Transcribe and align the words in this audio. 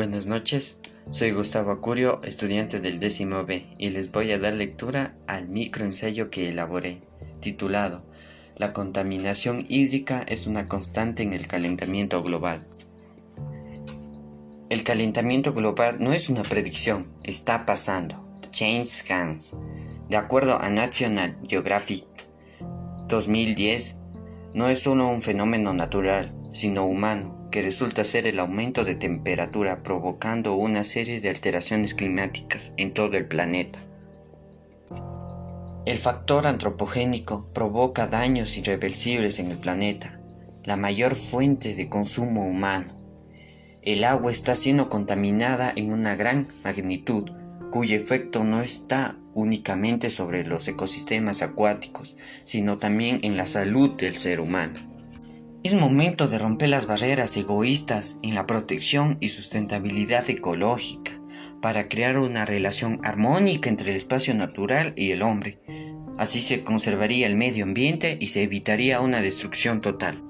Buenas 0.00 0.24
noches, 0.24 0.78
soy 1.10 1.32
Gustavo 1.32 1.72
Acurio, 1.72 2.22
estudiante 2.22 2.80
del 2.80 3.00
décimo 3.00 3.44
B, 3.44 3.66
y 3.76 3.90
les 3.90 4.10
voy 4.10 4.32
a 4.32 4.38
dar 4.38 4.54
lectura 4.54 5.14
al 5.26 5.50
microensayo 5.50 6.30
que 6.30 6.48
elaboré, 6.48 7.02
titulado 7.40 8.02
La 8.56 8.72
contaminación 8.72 9.66
hídrica 9.68 10.24
es 10.26 10.46
una 10.46 10.68
constante 10.68 11.22
en 11.22 11.34
el 11.34 11.46
calentamiento 11.46 12.22
global. 12.22 12.66
El 14.70 14.84
calentamiento 14.84 15.52
global 15.52 15.98
no 16.00 16.14
es 16.14 16.30
una 16.30 16.44
predicción, 16.44 17.12
está 17.22 17.66
pasando. 17.66 18.26
James 18.54 19.04
Hans. 19.10 19.54
De 20.08 20.16
acuerdo 20.16 20.58
a 20.62 20.70
National 20.70 21.36
Geographic 21.46 22.06
2010, 23.06 23.96
no 24.54 24.70
es 24.70 24.78
solo 24.78 25.08
un 25.08 25.20
fenómeno 25.20 25.74
natural, 25.74 26.32
sino 26.54 26.86
humano 26.86 27.39
que 27.50 27.62
resulta 27.62 28.04
ser 28.04 28.26
el 28.26 28.38
aumento 28.38 28.84
de 28.84 28.94
temperatura 28.94 29.82
provocando 29.82 30.54
una 30.54 30.84
serie 30.84 31.20
de 31.20 31.28
alteraciones 31.28 31.94
climáticas 31.94 32.72
en 32.76 32.94
todo 32.94 33.16
el 33.16 33.26
planeta. 33.26 33.78
El 35.86 35.96
factor 35.96 36.46
antropogénico 36.46 37.46
provoca 37.52 38.06
daños 38.06 38.56
irreversibles 38.56 39.38
en 39.38 39.50
el 39.50 39.56
planeta, 39.56 40.20
la 40.64 40.76
mayor 40.76 41.14
fuente 41.14 41.74
de 41.74 41.88
consumo 41.88 42.46
humano. 42.46 42.88
El 43.82 44.04
agua 44.04 44.30
está 44.30 44.54
siendo 44.54 44.88
contaminada 44.88 45.72
en 45.74 45.92
una 45.92 46.14
gran 46.16 46.48
magnitud, 46.62 47.30
cuyo 47.70 47.96
efecto 47.96 48.44
no 48.44 48.60
está 48.60 49.16
únicamente 49.32 50.10
sobre 50.10 50.44
los 50.44 50.68
ecosistemas 50.68 51.40
acuáticos, 51.40 52.16
sino 52.44 52.78
también 52.78 53.20
en 53.22 53.36
la 53.36 53.46
salud 53.46 53.96
del 53.96 54.14
ser 54.14 54.40
humano. 54.40 54.89
Es 55.62 55.74
momento 55.74 56.26
de 56.26 56.38
romper 56.38 56.70
las 56.70 56.86
barreras 56.86 57.36
egoístas 57.36 58.16
en 58.22 58.34
la 58.34 58.46
protección 58.46 59.18
y 59.20 59.28
sustentabilidad 59.28 60.30
ecológica 60.30 61.20
para 61.60 61.86
crear 61.86 62.18
una 62.18 62.46
relación 62.46 62.98
armónica 63.04 63.68
entre 63.68 63.90
el 63.90 63.96
espacio 63.96 64.34
natural 64.34 64.94
y 64.96 65.10
el 65.10 65.20
hombre. 65.20 65.60
Así 66.16 66.40
se 66.40 66.62
conservaría 66.62 67.26
el 67.26 67.36
medio 67.36 67.64
ambiente 67.64 68.16
y 68.18 68.28
se 68.28 68.42
evitaría 68.42 69.02
una 69.02 69.20
destrucción 69.20 69.82
total. 69.82 70.22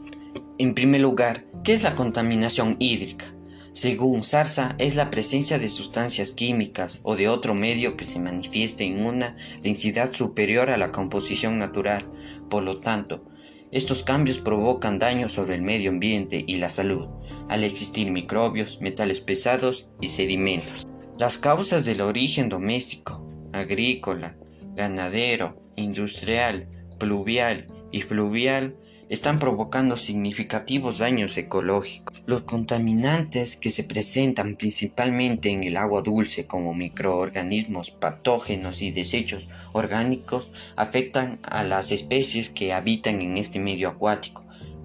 En 0.58 0.74
primer 0.74 1.00
lugar, 1.00 1.46
¿qué 1.62 1.74
es 1.74 1.84
la 1.84 1.94
contaminación 1.94 2.74
hídrica? 2.80 3.32
Según 3.72 4.24
Sarsa, 4.24 4.74
es 4.78 4.96
la 4.96 5.10
presencia 5.10 5.60
de 5.60 5.68
sustancias 5.68 6.32
químicas 6.32 6.98
o 7.04 7.14
de 7.14 7.28
otro 7.28 7.54
medio 7.54 7.96
que 7.96 8.04
se 8.04 8.18
manifieste 8.18 8.82
en 8.82 9.06
una 9.06 9.36
densidad 9.62 10.12
superior 10.12 10.70
a 10.70 10.76
la 10.76 10.90
composición 10.90 11.60
natural. 11.60 12.10
Por 12.48 12.64
lo 12.64 12.78
tanto, 12.78 13.29
estos 13.72 14.02
cambios 14.02 14.38
provocan 14.38 14.98
daños 14.98 15.32
sobre 15.32 15.54
el 15.54 15.62
medio 15.62 15.90
ambiente 15.90 16.44
y 16.46 16.56
la 16.56 16.68
salud, 16.68 17.08
al 17.48 17.62
existir 17.62 18.10
microbios, 18.10 18.80
metales 18.80 19.20
pesados 19.20 19.88
y 20.00 20.08
sedimentos. 20.08 20.86
Las 21.18 21.38
causas 21.38 21.84
del 21.84 22.00
origen 22.00 22.48
doméstico, 22.48 23.26
agrícola, 23.52 24.36
ganadero, 24.74 25.62
industrial, 25.76 26.68
pluvial 26.98 27.68
y 27.92 28.02
fluvial 28.02 28.76
están 29.10 29.40
provocando 29.40 29.96
significativos 29.96 30.98
daños 30.98 31.36
ecológicos. 31.36 32.22
Los 32.26 32.42
contaminantes 32.42 33.56
que 33.56 33.70
se 33.70 33.82
presentan 33.82 34.54
principalmente 34.54 35.50
en 35.50 35.64
el 35.64 35.76
agua 35.76 36.02
dulce 36.02 36.46
como 36.46 36.74
microorganismos 36.74 37.90
patógenos 37.90 38.80
y 38.82 38.92
desechos 38.92 39.48
orgánicos 39.72 40.52
afectan 40.76 41.40
a 41.42 41.64
las 41.64 41.90
especies 41.90 42.50
que 42.50 42.72
habitan 42.72 43.20
en 43.20 43.36
este 43.36 43.58
medio 43.58 43.88
acuático, 43.88 44.44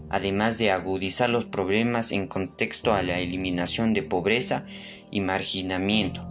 además 0.10 0.58
de 0.58 0.72
agudizar 0.72 1.30
los 1.30 1.46
problemas 1.46 2.12
en 2.12 2.26
contexto 2.26 2.96
a 2.96 3.04
la 3.04 3.20
eliminación 3.20 3.94
de 3.94 4.02
pobreza 4.02 4.66
y 5.12 5.22
marginamiento, 5.22 6.28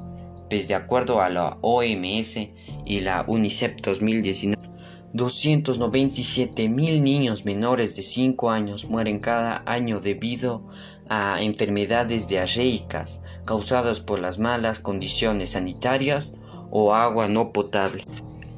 pues 0.50 0.67
de 0.67 0.75
acuerdo 0.75 1.22
a 1.22 1.28
la 1.28 1.59
OMS 1.61 2.38
y 2.84 3.00
la 3.00 3.25
UNICEF 3.25 3.76
2019, 3.81 4.74
297 5.14 6.69
mil 6.69 7.04
niños 7.04 7.44
menores 7.44 7.94
de 7.94 8.02
5 8.02 8.50
años 8.50 8.86
mueren 8.86 9.20
cada 9.20 9.62
año 9.64 10.00
debido 10.00 10.66
a 11.08 11.41
enfermedades 11.41 12.26
diarreicas 12.26 13.20
causadas 13.44 14.00
por 14.00 14.19
las 14.19 14.41
malas 14.41 14.80
condiciones 14.80 15.50
sanitarias 15.50 16.34
o 16.72 16.97
agua 16.97 17.28
no 17.28 17.52
potable. 17.52 18.04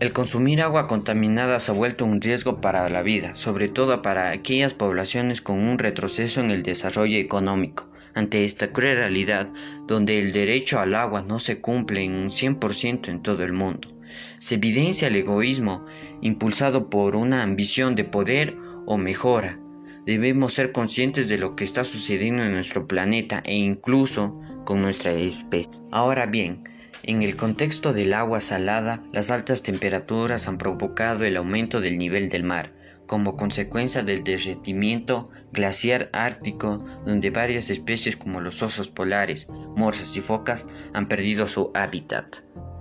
El 0.00 0.14
consumir 0.14 0.62
agua 0.62 0.86
contaminada 0.86 1.60
se 1.60 1.72
ha 1.72 1.74
vuelto 1.74 2.06
un 2.06 2.22
riesgo 2.22 2.62
para 2.62 2.88
la 2.88 3.02
vida, 3.02 3.34
sobre 3.34 3.68
todo 3.68 4.00
para 4.00 4.30
aquellas 4.30 4.72
poblaciones 4.72 5.42
con 5.42 5.58
un 5.58 5.78
retroceso 5.78 6.40
en 6.40 6.50
el 6.50 6.62
desarrollo 6.62 7.18
económico. 7.18 7.84
Ante 8.14 8.46
esta 8.46 8.72
cruel 8.72 8.96
realidad, 8.96 9.50
donde 9.86 10.18
el 10.18 10.32
derecho 10.32 10.80
al 10.80 10.94
agua 10.94 11.20
no 11.20 11.38
se 11.38 11.60
cumple 11.60 12.02
en 12.02 12.14
un 12.14 12.30
100% 12.30 13.08
en 13.08 13.20
todo 13.20 13.44
el 13.44 13.52
mundo, 13.52 13.95
se 14.38 14.56
evidencia 14.56 15.08
el 15.08 15.16
egoísmo 15.16 15.84
impulsado 16.20 16.90
por 16.90 17.16
una 17.16 17.42
ambición 17.42 17.94
de 17.94 18.04
poder 18.04 18.56
o 18.86 18.96
mejora. 18.96 19.58
Debemos 20.06 20.54
ser 20.54 20.72
conscientes 20.72 21.28
de 21.28 21.38
lo 21.38 21.56
que 21.56 21.64
está 21.64 21.84
sucediendo 21.84 22.44
en 22.44 22.52
nuestro 22.52 22.86
planeta 22.86 23.42
e 23.44 23.54
incluso 23.54 24.40
con 24.64 24.80
nuestra 24.80 25.12
especie. 25.12 25.72
Ahora 25.90 26.26
bien, 26.26 26.64
en 27.02 27.22
el 27.22 27.36
contexto 27.36 27.92
del 27.92 28.14
agua 28.14 28.40
salada, 28.40 29.02
las 29.12 29.30
altas 29.30 29.62
temperaturas 29.62 30.48
han 30.48 30.58
provocado 30.58 31.24
el 31.24 31.36
aumento 31.36 31.80
del 31.80 31.98
nivel 31.98 32.28
del 32.28 32.44
mar, 32.44 32.72
como 33.06 33.36
consecuencia 33.36 34.02
del 34.02 34.24
derretimiento 34.24 35.30
glaciar 35.52 36.10
ártico, 36.12 36.84
donde 37.04 37.30
varias 37.30 37.70
especies 37.70 38.16
como 38.16 38.40
los 38.40 38.62
osos 38.62 38.88
polares, 38.88 39.46
morsas 39.76 40.16
y 40.16 40.20
focas 40.20 40.66
han 40.92 41.08
perdido 41.08 41.48
su 41.48 41.70
hábitat. 41.74 42.38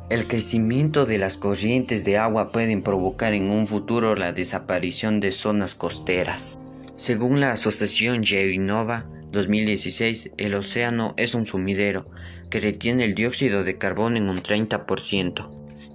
El 0.07 0.27
crecimiento 0.27 1.07
de 1.07 1.17
las 1.17 1.39
corrientes 1.39 2.05
de 2.05 2.19
agua 2.19 2.51
pueden 2.51 2.83
provocar 2.83 3.33
en 3.33 3.49
un 3.49 3.65
futuro 3.65 4.15
la 4.15 4.33
desaparición 4.33 5.19
de 5.19 5.31
zonas 5.31 5.73
costeras. 5.73 6.59
Según 6.95 7.39
la 7.39 7.53
Asociación 7.53 8.23
Geonova 8.23 9.09
2016, 9.31 10.29
el 10.37 10.53
océano 10.53 11.15
es 11.17 11.33
un 11.33 11.47
sumidero 11.47 12.07
que 12.51 12.59
retiene 12.59 13.03
el 13.03 13.15
dióxido 13.15 13.63
de 13.63 13.79
carbono 13.79 14.17
en 14.17 14.29
un 14.29 14.37
30% 14.37 15.49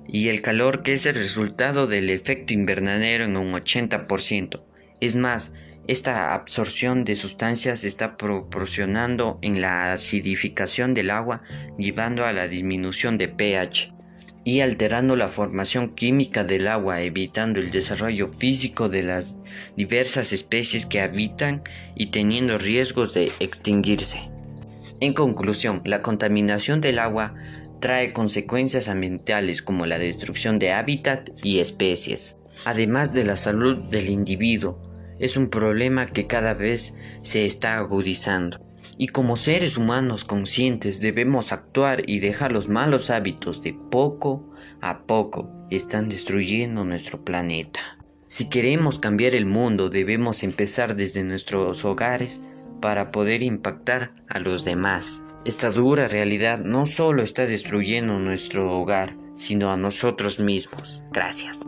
y 0.09 0.29
el 0.29 0.43
calor 0.43 0.83
que 0.83 0.95
es 0.95 1.07
el 1.07 1.15
resultado 1.15 1.87
del 1.87 2.11
efecto 2.11 2.53
invernadero 2.53 3.27
en 3.27 3.37
un 3.37 3.53
80%. 3.53 4.61
Es 4.99 5.15
más, 5.15 5.53
esta 5.87 6.35
absorción 6.35 7.05
de 7.05 7.15
sustancias 7.15 7.85
está 7.85 8.17
proporcionando 8.17 9.39
en 9.41 9.61
la 9.61 9.93
acidificación 9.93 10.95
del 10.95 11.11
agua, 11.11 11.43
llevando 11.79 12.27
a 12.27 12.33
la 12.33 12.49
disminución 12.49 13.17
de 13.17 13.29
pH 13.29 14.00
y 14.45 14.61
alterando 14.61 15.17
la 15.17 15.29
formación 15.29 15.95
química 15.95 16.45
del 16.45 16.67
agua, 16.67 17.03
evitando 17.03 17.61
el 17.61 17.71
desarrollo 17.71 18.29
físico 18.29 18.89
de 18.89 19.03
las 19.03 19.37
diversas 19.77 20.33
especies 20.33 20.87
que 20.87 21.01
habitan 21.01 21.63
y 21.95 22.07
teniendo 22.07 22.59
riesgos 22.59 23.13
de 23.13 23.31
extinguirse. 23.41 24.31
En 25.01 25.13
conclusión, 25.13 25.83
la 25.85 26.03
contaminación 26.03 26.81
del 26.81 26.99
agua 26.99 27.35
trae 27.81 28.13
consecuencias 28.13 28.89
ambientales 28.89 29.63
como 29.63 29.87
la 29.87 29.99
destrucción 29.99 30.59
de 30.59 30.73
hábitat 30.73 31.31
y 31.43 31.61
especies. 31.61 32.37
Además 32.65 33.15
de 33.15 33.25
la 33.25 33.37
salud 33.37 33.77
del 33.91 34.11
individuo, 34.11 34.79
es 35.19 35.37
un 35.37 35.49
problema 35.49 36.07
que 36.07 36.27
cada 36.27 36.55
vez 36.55 36.95
se 37.23 37.45
está 37.45 37.79
agudizando 37.79 38.70
y 39.01 39.09
como 39.09 39.39
seres 39.39 39.79
humanos 39.79 40.27
conscientes 40.27 41.01
debemos 41.01 41.53
actuar 41.53 42.03
y 42.07 42.19
dejar 42.19 42.53
los 42.53 42.69
malos 42.69 43.09
hábitos 43.09 43.63
de 43.63 43.73
poco 43.73 44.45
a 44.83 45.05
poco 45.05 45.51
están 45.71 46.11
destruyendo 46.11 46.85
nuestro 46.85 47.25
planeta. 47.25 47.81
Si 48.29 48.51
queremos 48.51 48.99
cambiar 48.99 49.35
el 49.35 49.47
mundo 49.47 49.89
debemos 49.89 50.43
empezar 50.43 50.97
desde 50.97 51.25
nuestros 51.25 51.83
hogares 51.87 52.43
para 52.83 53.11
poder 53.11 53.43
impactar 53.43 54.13
a 54.29 54.39
los 54.39 54.67
demás. 54.67 55.23
Esta 55.47 55.71
dura 55.71 56.07
realidad 56.07 56.59
no 56.59 56.85
solo 56.85 57.23
está 57.23 57.47
destruyendo 57.47 58.19
nuestro 58.19 58.71
hogar, 58.71 59.17
sino 59.35 59.73
a 59.73 59.79
nosotros 59.79 60.41
mismos. 60.41 61.03
Gracias. 61.11 61.63